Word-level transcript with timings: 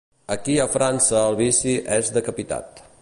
Aquí 0.35 0.53
a 0.61 0.65
França 0.75 1.19
el 1.27 1.37
vici 1.41 1.75
és 1.99 2.11
decapitat. 2.17 2.83